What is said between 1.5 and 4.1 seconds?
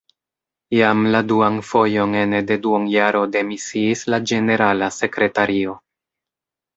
fojon ene de duonjaro demisiis